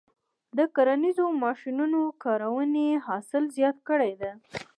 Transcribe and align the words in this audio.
د 0.57 0.59
کرنیزو 0.75 1.25
ماشینونو 1.43 2.01
کارونې 2.23 2.87
حاصل 3.05 3.43
زیات 3.55 3.77
کړی 3.89 4.11
دی. 4.21 4.31